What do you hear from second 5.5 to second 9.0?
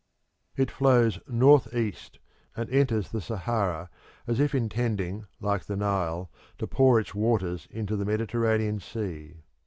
the Nile, to pour its waters into the Mediterranean